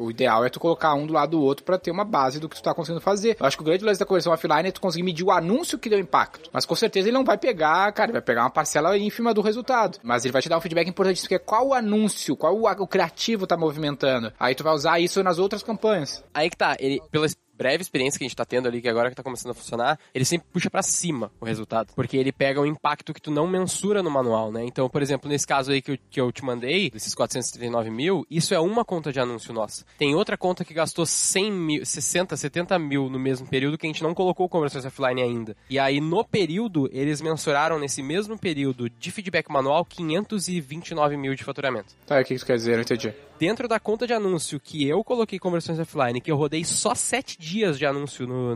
[0.00, 2.48] O ideal é tu colocar um do lado do outro para ter uma base do
[2.48, 3.36] que tu tá conseguindo fazer.
[3.38, 5.78] Eu acho que o grande lance da conversão offline é tu conseguir medir o anúncio
[5.78, 6.50] que deu impacto.
[6.52, 9.40] Mas com certeza ele não vai pegar, cara, ele vai pegar uma parcela ínfima do
[9.40, 9.98] resultado.
[10.02, 12.66] Mas ele vai te dar um feedback importante, que é qual o anúncio, qual o,
[12.66, 14.32] o criativo tá movimentando.
[14.38, 16.22] Aí tu vai usar isso nas outras campanhas.
[16.32, 17.26] Aí que tá, ele, pela
[17.56, 19.98] breve experiência que a gente tá tendo ali, que agora que tá começando a funcionar,
[20.14, 21.94] ele sempre puxa para cima o resultado.
[21.94, 24.62] Porque ele pega um impacto que tu não mensura no manual, né?
[24.64, 28.26] Então, por exemplo, nesse caso aí que eu, que eu te mandei, desses 439 mil,
[28.30, 29.86] isso é uma conta de anúncio nossa.
[29.96, 33.88] Tem outra conta que gastou 100 mil, 60, 70 mil no mesmo período que a
[33.88, 35.56] gente não colocou conversões offline ainda.
[35.70, 41.42] E aí, no período, eles mensuraram nesse mesmo período de feedback manual 529 mil de
[41.42, 41.94] faturamento.
[42.06, 42.74] Tá, o que isso quer dizer?
[42.74, 46.64] Eu entendi dentro da conta de anúncio que eu coloquei conversões offline, que eu rodei
[46.64, 48.54] só 7 dias de anúncio no,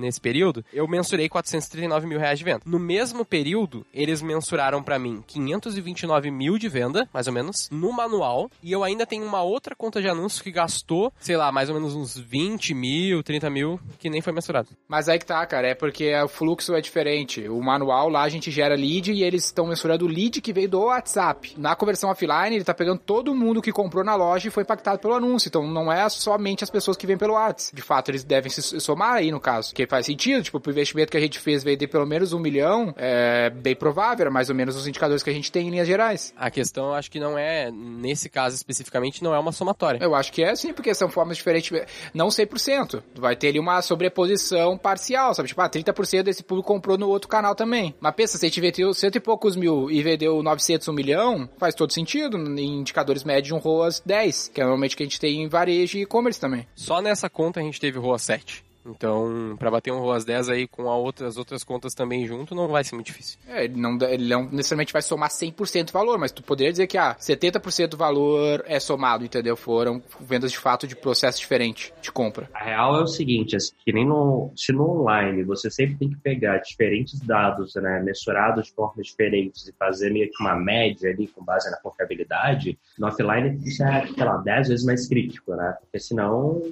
[0.00, 2.62] nesse período, eu mensurei 439 mil reais de venda.
[2.64, 7.92] No mesmo período, eles mensuraram para mim 529 mil de venda, mais ou menos, no
[7.92, 11.68] manual, e eu ainda tenho uma outra conta de anúncio que gastou, sei lá, mais
[11.68, 14.68] ou menos uns 20 mil, 30 mil, que nem foi mensurado.
[14.88, 17.48] Mas aí que tá, cara, é porque o fluxo é diferente.
[17.48, 20.68] O manual lá a gente gera lead e eles estão mensurando o lead que veio
[20.68, 21.54] do WhatsApp.
[21.58, 24.98] Na conversão offline, ele tá pegando todo mundo que comprou na loja e foi impactado
[24.98, 25.48] pelo anúncio.
[25.48, 27.74] Então não é somente as pessoas que vêm pelo WhatsApp.
[27.74, 29.74] De fato, eles devem se somar aí no caso.
[29.74, 32.94] Que faz sentido, tipo, o investimento que a gente fez vender pelo menos um milhão
[32.96, 35.86] é bem provável, era mais ou menos os indicadores que a gente tem em linhas
[35.86, 36.32] gerais.
[36.36, 39.98] A questão, eu acho que não é, nesse caso especificamente, não é uma somatória.
[40.02, 41.70] Eu acho que é sim, porque são formas diferentes,
[42.14, 43.02] não 100%.
[43.16, 45.48] Vai ter ali uma sobreposição parcial, sabe?
[45.48, 47.94] Tipo, ah, 30% desse público comprou no outro canal também.
[48.00, 51.48] Mas pensa, se a gente vendeu cento e poucos mil e vendeu 900, um milhão,
[51.58, 55.18] faz todo sentido em indicadores médios um ROAS 10, que é normalmente que a gente
[55.18, 56.66] tem em varejo e e-commerce também.
[56.74, 58.62] Só nessa conta a gente teve ROAS 7.
[58.84, 62.54] Então, para bater um ROAS 10 aí com a outra, as outras contas também junto,
[62.54, 63.38] não vai ser muito difícil.
[63.48, 66.86] É, ele não, ele não necessariamente vai somar 100% do valor, mas tu poderia dizer
[66.86, 69.56] que, ah, 70% do valor é somado, entendeu?
[69.56, 72.48] Foram vendas de fato de processo diferente de compra.
[72.54, 76.10] A real é o seguinte, assim, que nem no, se no online você sempre tem
[76.10, 81.10] que pegar diferentes dados, né, mensurados de formas diferentes e fazer meio que uma média
[81.10, 85.54] ali com base na confiabilidade, no offline isso é, sei lá, 10 vezes mais crítico,
[85.54, 85.76] né?
[85.80, 86.62] Porque senão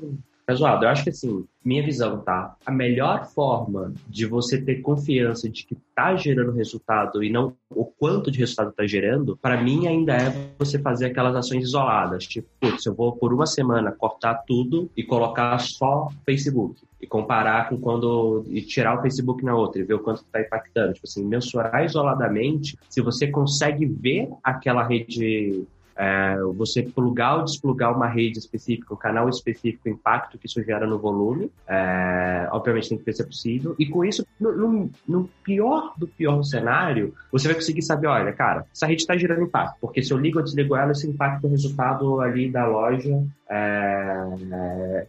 [0.55, 0.85] zoado.
[0.85, 2.57] Eu acho que assim, minha visão, tá?
[2.65, 7.85] A melhor forma de você ter confiança de que tá gerando resultado e não o
[7.85, 12.27] quanto de resultado tá gerando, para mim ainda é você fazer aquelas ações isoladas.
[12.27, 16.83] Tipo, putz, eu vou por uma semana cortar tudo e colocar só Facebook.
[17.01, 18.45] E comparar com quando.
[18.49, 20.93] e tirar o Facebook na outra e ver o quanto está impactando.
[20.95, 25.67] Tipo assim, mensurar isoladamente, se você consegue ver aquela rede
[26.01, 30.65] é, você plugar ou desplugar uma rede específica, um canal específico, o impacto que isso
[30.65, 33.75] gera no volume, é, obviamente tem que ser possível.
[33.79, 38.33] E com isso, no, no, no, pior do pior cenário, você vai conseguir saber, olha,
[38.33, 41.47] cara, essa rede está gerando impacto, porque se eu ligo ou desligo ela, esse impacto
[41.47, 45.07] o resultado ali da loja é, é.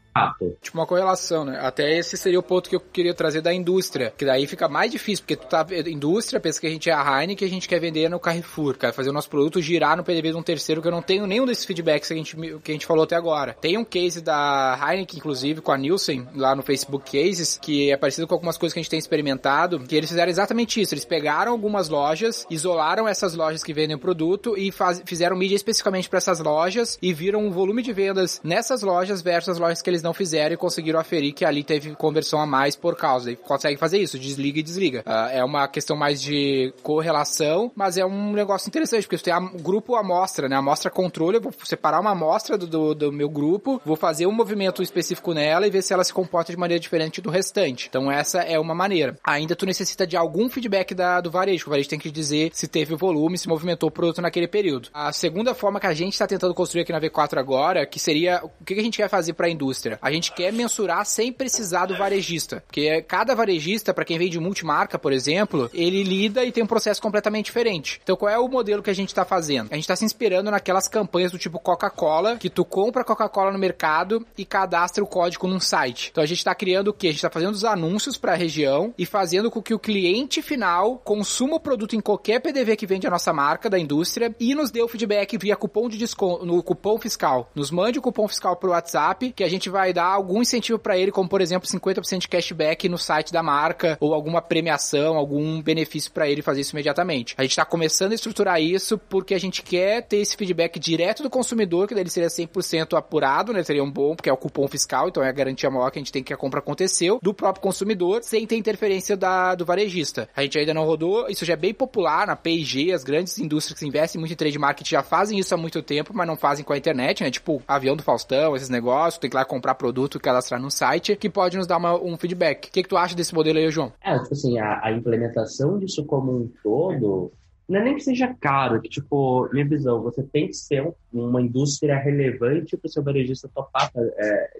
[0.61, 1.59] Tipo uma correlação, né?
[1.61, 4.91] Até esse seria o ponto que eu queria trazer da indústria, que daí fica mais
[4.91, 7.69] difícil, porque tu tá indústria, pensa que a gente é a Heineken, que a gente
[7.69, 10.81] quer vender no Carrefour, quer fazer o nosso produto girar no PDB de um terceiro,
[10.81, 13.15] que eu não tenho nenhum desses feedbacks que a gente, que a gente falou até
[13.15, 13.55] agora.
[13.61, 17.97] Tem um case da Heineken, inclusive, com a Nielsen, lá no Facebook Cases, que é
[17.97, 21.05] parecido com algumas coisas que a gente tem experimentado, que eles fizeram exatamente isso, eles
[21.05, 26.09] pegaram algumas lojas, isolaram essas lojas que vendem o produto e faz, fizeram mídia especificamente
[26.09, 29.81] para essas lojas e viram o volume de vendas vendas nessas lojas versus as lojas
[29.81, 33.31] que eles não fizeram e conseguiram aferir que ali teve conversão a mais por causa.
[33.31, 35.03] E consegue fazer isso, desliga e desliga.
[35.05, 39.33] Uh, é uma questão mais de correlação, mas é um negócio interessante, porque você tem
[39.33, 40.55] a grupo amostra, né?
[40.55, 44.31] Amostra controle, eu vou separar uma amostra do, do, do, meu grupo, vou fazer um
[44.31, 47.87] movimento específico nela e ver se ela se comporta de maneira diferente do restante.
[47.89, 49.17] Então essa é uma maneira.
[49.23, 52.67] Ainda tu necessita de algum feedback da, do varejo, o varejo tem que dizer se
[52.67, 54.89] teve volume, se movimentou o produto naquele período.
[54.93, 58.20] A segunda forma que a gente está tentando construir aqui na V4 agora, que seria
[58.21, 59.97] seria o que a gente quer fazer para a indústria?
[60.01, 64.99] A gente quer mensurar sem precisar do varejista, porque cada varejista, para quem vende multimarca,
[64.99, 67.99] por exemplo, ele lida e tem um processo completamente diferente.
[68.03, 69.69] Então, qual é o modelo que a gente está fazendo?
[69.71, 73.59] A gente está se inspirando naquelas campanhas do tipo Coca-Cola, que tu compra Coca-Cola no
[73.59, 76.09] mercado e cadastra o código num site.
[76.11, 77.07] Então, a gente está criando o que?
[77.07, 80.41] A gente está fazendo os anúncios para a região e fazendo com que o cliente
[80.41, 84.53] final consuma o produto em qualquer PDV que vende a nossa marca da indústria e
[84.53, 87.49] nos dê o feedback via cupom de desconto, no cupom fiscal.
[87.55, 90.97] Nos mande o cupom fiscal pro WhatsApp, que a gente vai dar algum incentivo para
[90.97, 95.61] ele, como por exemplo 50% de cashback no site da marca ou alguma premiação, algum
[95.61, 97.35] benefício para ele fazer isso imediatamente.
[97.37, 101.23] A gente está começando a estruturar isso porque a gente quer ter esse feedback direto
[101.23, 103.63] do consumidor, que daí seria 100% apurado, né?
[103.63, 106.01] Seria um bom, porque é o cupom fiscal, então é a garantia maior que a
[106.01, 110.29] gente tem que a compra aconteceu, do próprio consumidor, sem ter interferência da, do varejista.
[110.35, 113.79] A gente ainda não rodou, isso já é bem popular na P&G, as grandes indústrias
[113.79, 116.63] que investem muito em trade marketing já fazem isso há muito tempo, mas não fazem
[116.63, 117.31] com a internet, né?
[117.31, 120.69] Tipo, avião do Faustão, esses negócios, tem que ir lá comprar produto e cadastrar no
[120.69, 122.67] site, que pode nos dar uma, um feedback.
[122.67, 123.93] O que, que tu acha desse modelo aí, João?
[124.03, 127.31] É, tipo assim, a, a implementação disso como um todo
[127.69, 131.41] não é nem que seja caro, que, tipo, minha visão, você tem que ser uma
[131.41, 134.59] indústria relevante para o seu varejista topar é,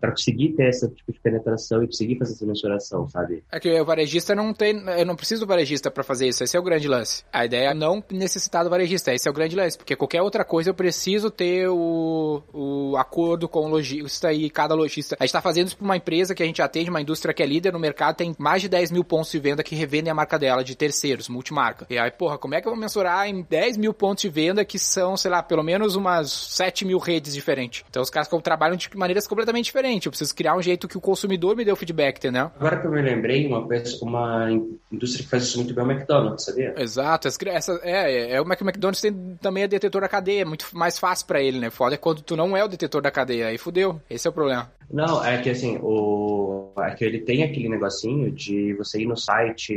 [0.00, 3.44] para conseguir ter esse tipo de penetração e conseguir fazer essa mensuração, sabe?
[3.52, 6.56] É que o varejista não tem, eu não preciso do varejista para fazer isso, esse
[6.56, 7.22] é o grande lance.
[7.32, 10.44] A ideia é não necessitar do varejista, esse é o grande lance, porque qualquer outra
[10.44, 15.16] coisa eu preciso ter o, o acordo com o lojista e cada lojista.
[15.20, 17.42] A gente tá fazendo isso pra uma empresa que a gente atende, uma indústria que
[17.42, 20.14] é líder no mercado, tem mais de 10 mil pontos de venda que revendem a
[20.14, 21.86] marca dela, de terceiros, multimarca.
[21.90, 24.64] E aí, porra, como é que eu vou mensurar em 10 mil pontos de venda
[24.64, 27.84] que são, sei lá, pelo menos umas 7 mil redes diferentes?
[27.88, 30.06] Então os caras trabalham de maneiras completamente diferentes diferente.
[30.06, 32.50] Eu preciso criar um jeito que o consumidor me dê o feedback, entendeu?
[32.56, 33.66] Agora que eu me lembrei, uma,
[34.02, 34.48] uma
[34.92, 36.74] indústria que faz isso muito bem é o McDonald's, sabia?
[36.76, 37.28] Exato.
[37.28, 41.26] Essa, é, é, o McDonald's tem também é detetor da cadeia, é muito mais fácil
[41.26, 41.70] para ele, né?
[41.70, 44.00] Foda é quando tu não é o detetor da cadeia, aí fudeu.
[44.08, 44.70] Esse é o problema.
[44.90, 46.72] Não, é que assim, o...
[46.78, 49.72] é que ele tem aquele negocinho de você ir no site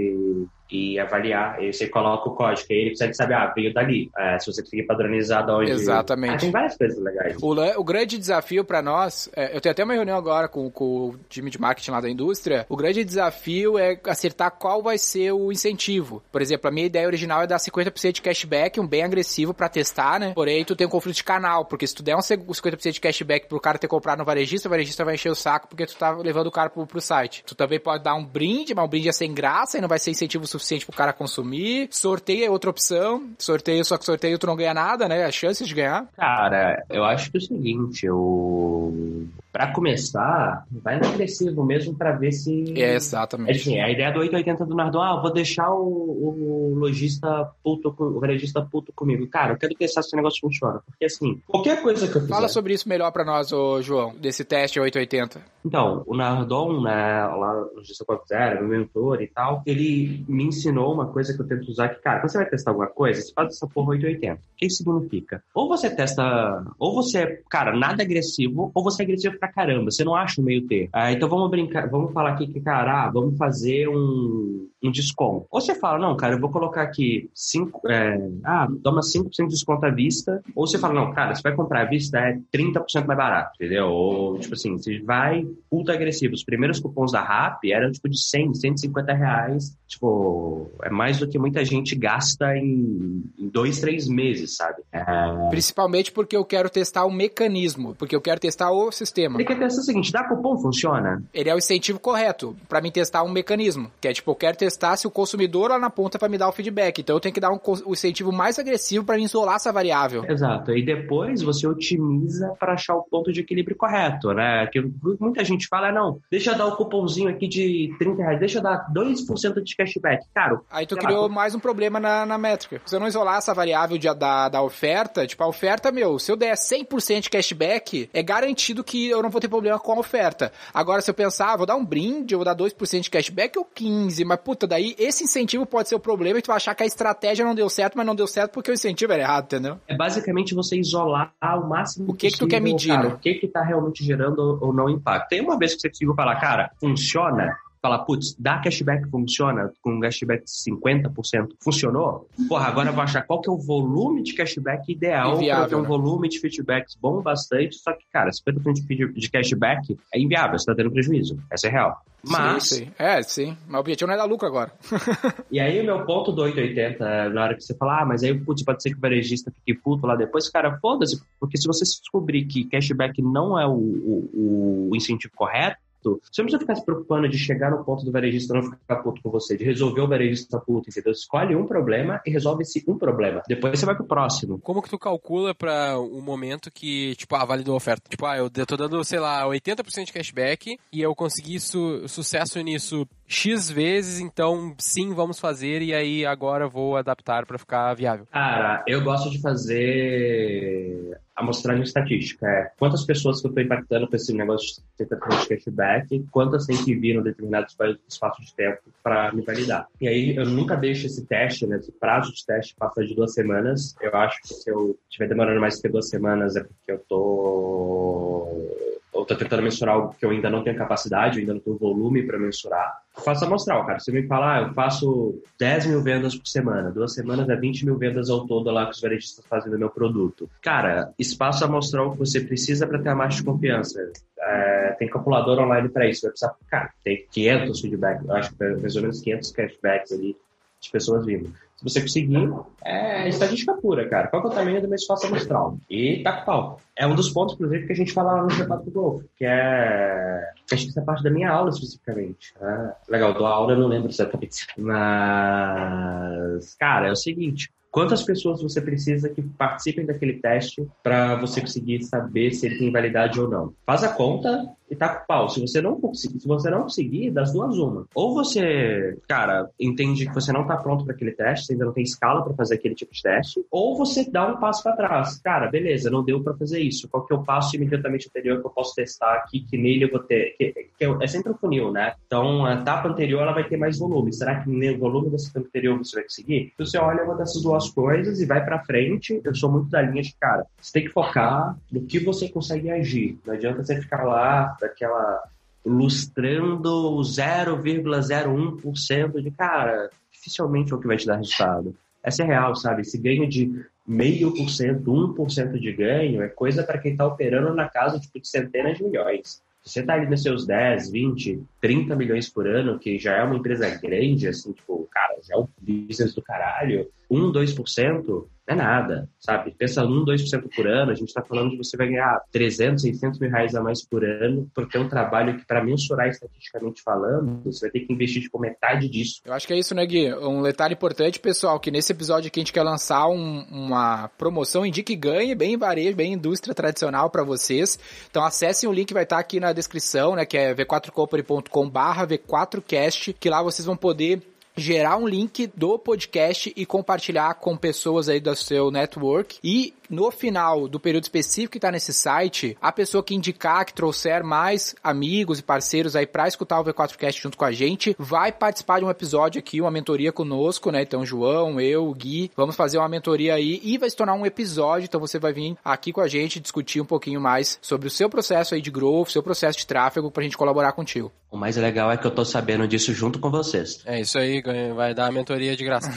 [0.73, 1.61] e avaliar.
[1.63, 4.09] E você coloca o código, aí ele precisa saber, ah, veio dali.
[4.17, 5.71] É, se você conseguir padronizar de onde.
[5.71, 6.33] Exatamente.
[6.33, 7.37] Ah, tem várias coisas legais.
[7.41, 11.09] O, o grande desafio para nós, é, eu tenho até uma reunião agora com, com,
[11.09, 12.65] o time de marketing lá da indústria.
[12.67, 16.23] O grande desafio é acertar qual vai ser o incentivo.
[16.31, 19.69] Por exemplo, a minha ideia original é dar 50% de cashback, um bem agressivo para
[19.69, 20.33] testar, né?
[20.33, 23.47] Porém, tu tem um conflito de canal, porque se tu der um 50% de cashback
[23.47, 26.11] pro cara ter comprado no varejista, o varejista vai encher o saco porque tu tá
[26.11, 27.43] levando o cara pro, pro site.
[27.45, 29.99] Tu também pode dar um brinde, mas um brinde é sem graça e não vai
[29.99, 31.87] ser incentivo suficiente pro cara consumir.
[31.91, 33.29] Sorteio é outra opção.
[33.37, 35.23] Sorteio, só que sorteio tu não ganha nada, né?
[35.25, 36.07] As chances de ganhar.
[36.15, 42.11] Cara, eu acho que é o seguinte, eu para começar, vai no agressivo mesmo para
[42.13, 42.73] ver se.
[42.75, 43.51] É, exatamente.
[43.51, 48.19] Assim, a ideia do 880 do Nardon, ah, vou deixar o, o lojista puto, o
[48.19, 49.27] varejista puto comigo.
[49.27, 50.81] Cara, eu quero testar se o negócio funciona.
[50.87, 52.33] Porque assim, qualquer coisa que eu fizer.
[52.33, 55.53] Fala sobre isso melhor para nós, ô, João, desse teste 880.
[55.65, 60.93] Então, o Nardon, né, lá no Logista 4.0, meu mentor e tal, ele me ensinou
[60.93, 63.31] uma coisa que eu tento usar que, cara, quando você vai testar alguma coisa, você
[63.33, 64.33] faz essa porra 880.
[64.33, 65.43] O que isso significa?
[65.53, 69.91] Ou você testa, ou você é, cara, nada agressivo, ou você é agressivo pra caramba.
[69.91, 70.89] Você não acha o meio ter.
[70.93, 75.45] Ah, então vamos brincar, vamos falar aqui que, cara, ah, vamos fazer um, um desconto.
[75.51, 79.47] Ou você fala, não, cara, eu vou colocar aqui 5, é, ah, toma 5% de
[79.47, 80.41] desconto à vista.
[80.55, 83.87] Ou você fala, não, cara, você vai comprar à vista, é 30% mais barato, entendeu?
[83.87, 86.33] Ou, tipo assim, você vai ultra agressivo.
[86.33, 89.77] Os primeiros cupons da RAP eram, tipo, de 100, 150 reais.
[89.87, 94.81] Tipo, é mais do que muita gente gasta em, em dois, três meses, sabe?
[94.91, 95.03] É...
[95.49, 99.32] Principalmente porque eu quero testar o mecanismo, porque eu quero testar o sistema.
[99.39, 101.23] Ele quer testar o seguinte, dá cupom, funciona?
[101.33, 104.57] Ele é o incentivo correto para mim testar um mecanismo, que é tipo, eu quero
[104.57, 106.99] testar se o consumidor lá na ponta para me dar o feedback.
[106.99, 110.23] Então eu tenho que dar um, um incentivo mais agressivo para isolar essa variável.
[110.27, 110.71] Exato.
[110.71, 114.67] E depois você otimiza para achar o ponto de equilíbrio correto, né?
[114.67, 114.81] Que
[115.19, 118.59] muita gente fala, não, deixa eu dar o um cupomzinho aqui de 30 reais, deixa
[118.59, 120.25] eu dar 2% de cashback.
[120.33, 122.81] Cara, aí tu criou lá, mais um problema na, na métrica.
[122.85, 126.31] Se eu não isolar essa variável de, da, da oferta, tipo, a oferta, meu, se
[126.31, 129.99] eu der 100% de cashback, é garantido que eu não vou ter problema com a
[129.99, 130.51] oferta.
[130.73, 133.57] Agora, se eu pensar, ah, vou dar um brinde, eu vou dar 2% de cashback
[133.57, 136.83] ou 15%, mas puta, daí esse incentivo pode ser o problema e tu achar que
[136.83, 139.79] a estratégia não deu certo, mas não deu certo porque o incentivo era errado, entendeu?
[139.87, 143.15] É basicamente você isolar o máximo O que possível, que tu quer medir, cara, né?
[143.15, 145.29] O que que tá realmente gerando ou não impacto.
[145.29, 149.95] Tem uma vez que você conseguiu falar, cara, funciona, falar, putz, dá cashback funciona, com
[149.95, 152.29] um cashback de 50%, funcionou?
[152.47, 155.75] Porra, agora eu vou achar qual que é o volume de cashback ideal para ter
[155.75, 155.87] um né?
[155.87, 160.73] volume de feedbacks bom bastante, só que, cara, 50% de cashback é inviável, você tá
[160.73, 161.37] tendo prejuízo.
[161.51, 162.01] Essa é real.
[162.25, 162.69] Mas.
[162.69, 162.91] Sim, sim.
[162.97, 163.57] É, sim.
[163.67, 164.71] Mas o objetivo não é dar lucro agora.
[165.51, 168.33] e aí, o meu ponto do 880, na hora que você fala, ah, mas aí,
[168.33, 171.83] putz, pode ser que o varejista fique puto lá depois, cara, foda-se, porque se você
[171.83, 176.85] descobrir que cashback não é o, o, o incentivo correto, você não precisa ficar se
[176.85, 180.07] preocupando de chegar no ponto do varejista não ficar puto com você, de resolver o
[180.07, 181.11] varejista puto, entendeu?
[181.11, 183.41] Escolhe um problema e resolve esse um problema.
[183.47, 184.59] Depois você vai pro próximo.
[184.59, 188.09] Como que tu calcula para o um momento que, tipo, ah, validou a oferta?
[188.09, 192.59] Tipo, ah, eu tô dando, sei lá, 80% de cashback e eu consegui su sucesso
[192.61, 198.27] nisso X vezes, então sim, vamos fazer e aí agora vou adaptar para ficar viável.
[198.31, 202.47] Cara, eu gosto de fazer amostragem estatística.
[202.47, 206.95] É quantas pessoas que eu estou impactando com esse negócio de cashback, quantas tem que
[206.95, 207.67] vir num determinado
[208.07, 209.87] espaço de tempo para me validar.
[209.99, 213.33] E aí eu nunca deixo esse teste, né, esse prazo de teste passar de duas
[213.33, 213.95] semanas.
[214.01, 218.92] Eu acho que se eu estiver demorando mais que duas semanas é porque eu tô
[219.23, 221.77] eu tô tentando mensurar algo que eu ainda não tenho capacidade, eu ainda não tenho
[221.77, 223.01] volume para mensurar.
[223.23, 223.99] Faço amostral, cara.
[223.99, 227.85] Você me fala, ah, eu faço 10 mil vendas por semana, duas semanas é 20
[227.85, 230.49] mil vendas ao todo lá que os varejistas fazem do meu produto.
[230.61, 234.11] Cara, espaço amostral que você precisa para ter a margem de confiança.
[234.39, 236.23] É, tem calculador online para isso.
[236.23, 240.35] Vai precisar, cara, tem 500 feedbacks, acho que mais ou menos 500 cashbacks ali
[240.81, 241.53] de pessoas vindo.
[241.83, 242.49] Se você conseguir,
[242.83, 244.29] é estatística pura, cara.
[244.29, 245.77] Qual é o tamanho do meu espaço amostral?
[245.89, 246.81] E tá com pau.
[246.95, 249.43] É um dos pontos, inclusive, que a gente fala lá no G4 do Golf, que
[249.43, 250.49] é.
[250.71, 252.53] Acho que isso é parte da minha aula especificamente.
[252.61, 254.65] É, legal, do aula eu não lembro exatamente.
[254.77, 261.61] Mas, cara, é o seguinte: quantas pessoas você precisa que participem daquele teste para você
[261.61, 263.71] conseguir saber se ele tem validade ou não?
[263.85, 265.49] Faz a conta e tá com pau.
[265.49, 268.05] Se você não conseguir, se você não conseguir, das duas uma.
[268.13, 271.93] Ou você, cara, entende que você não tá pronto para aquele teste, você ainda não
[271.93, 275.39] tem escala para fazer aquele tipo de teste, ou você dá um passo para trás.
[275.41, 277.07] Cara, beleza, não deu para fazer isso.
[277.09, 280.11] Qual que é o passo imediatamente anterior que eu posso testar aqui que nele eu
[280.11, 282.13] vou ter, que, que é sempre um funil, né?
[282.25, 284.33] Então, a etapa anterior ela vai ter mais volume.
[284.33, 286.71] Será que no volume dessa etapa anterior você vai conseguir?
[286.73, 289.41] Então, você olha uma dessas duas coisas e vai para frente.
[289.43, 292.91] Eu sou muito da linha de, cara, você tem que focar no que você consegue
[292.91, 293.39] agir.
[293.45, 295.43] Não adianta você ficar lá daquela
[295.85, 301.93] lustrando 0,01% de cara, dificilmente é o que vai te dar resultado.
[302.23, 303.01] Essa é real, sabe?
[303.01, 307.73] Esse ganho de meio por cento, 1% de ganho é coisa para quem está operando
[307.73, 309.61] na casa tipo, de centenas de milhões.
[309.83, 313.57] Você está ali nos seus 10, 20, 30 milhões por ano, que já é uma
[313.57, 319.27] empresa grande, assim, tipo, cara, já é um business do caralho, 1, 2%, é nada,
[319.37, 319.75] sabe?
[319.77, 323.39] Pensa 1, 2% por ano, a gente está falando de você vai ganhar 300, 600
[323.39, 327.61] mil reais a mais por ano por ter um trabalho que, para mensurar estatisticamente falando,
[327.65, 329.41] você vai ter que investir, tipo, metade disso.
[329.43, 330.33] Eu acho que é isso, né, Gui?
[330.35, 334.85] Um detalhe importante, pessoal, que nesse episódio aqui a gente quer lançar um, uma promoção
[334.85, 337.99] Indique Ganhe, bem varejo, bem indústria tradicional para vocês.
[338.29, 342.27] Então acessem o link, vai estar tá aqui na descrição, né, que é v4company.com barra
[342.27, 344.41] v4cast, que lá vocês vão poder
[344.75, 349.57] gerar um link do podcast e compartilhar com pessoas aí do seu network.
[349.63, 353.93] E no final do período específico que está nesse site, a pessoa que indicar, que
[353.93, 358.51] trouxer mais amigos e parceiros aí para escutar o V4Cast junto com a gente, vai
[358.51, 361.01] participar de um episódio aqui, uma mentoria conosco, né?
[361.01, 365.05] Então, João, eu, Gui, vamos fazer uma mentoria aí e vai se tornar um episódio.
[365.05, 368.29] Então, você vai vir aqui com a gente discutir um pouquinho mais sobre o seu
[368.29, 371.31] processo aí de growth, seu processo de tráfego, para a gente colaborar contigo.
[371.53, 374.01] O mais legal é que eu tô sabendo disso junto com vocês.
[374.05, 374.63] É isso aí,
[374.95, 376.09] vai dar a mentoria de graça.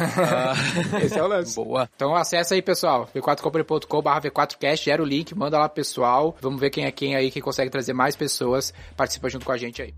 [1.04, 1.54] Esse é o lance.
[1.54, 1.86] Boa.
[1.94, 3.42] Então, acessa aí, pessoal, v 4
[3.86, 6.36] youtube.com/v4cast, era o link, manda lá pro pessoal.
[6.40, 9.56] Vamos ver quem é quem aí que consegue trazer mais pessoas, participa junto com a
[9.56, 9.94] gente aí.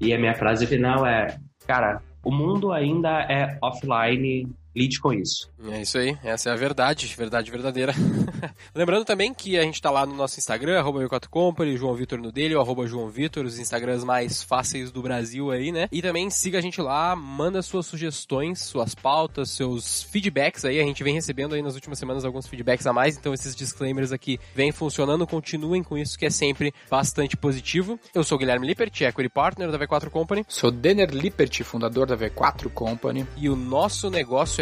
[0.00, 5.50] E a minha frase final é, cara, o mundo ainda é offline lide com isso.
[5.70, 7.94] É isso aí, essa é a verdade, verdade verdadeira.
[8.74, 12.18] Lembrando também que a gente tá lá no nosso Instagram, arroba 4 company João Vitor
[12.18, 15.88] no dele, ou arroba João Vitor, os Instagrams mais fáceis do Brasil aí, né?
[15.92, 20.84] E também siga a gente lá, manda suas sugestões, suas pautas, seus feedbacks aí, a
[20.84, 24.38] gente vem recebendo aí nas últimas semanas alguns feedbacks a mais, então esses disclaimers aqui
[24.54, 27.98] vêm funcionando, continuem com isso que é sempre bastante positivo.
[28.14, 30.44] Eu sou o Guilherme Lippert, Equity Partner da V4 Company.
[30.48, 33.26] Sou Denner Lippert, fundador da V4 Company.
[33.36, 34.61] E o nosso negócio